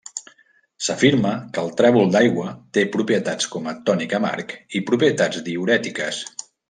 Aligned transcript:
S'afirma 0.85 1.33
que 1.57 1.65
el 1.65 1.69
trèvol 1.81 2.09
d'aigua 2.15 2.53
té 2.77 2.85
propietats 2.95 3.51
com 3.57 3.69
a 3.73 3.75
tònic 3.91 4.17
amarg 4.21 4.57
i 4.81 4.83
propietats 4.89 5.45
diürètiques. 5.51 6.25